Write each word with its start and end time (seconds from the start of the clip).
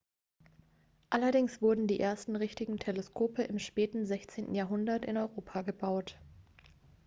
allerdings 1.11 1.61
wurden 1.61 1.85
die 1.85 1.99
ersten 1.99 2.35
richtigen 2.35 2.79
teleskope 2.79 3.43
im 3.43 3.59
späten 3.59 4.07
16. 4.07 4.55
jahrhundert 4.55 5.05
in 5.05 5.15
europa 5.15 5.61
gebaut 5.61 6.17